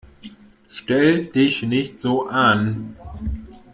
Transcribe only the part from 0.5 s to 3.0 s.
Stell dich nicht so an!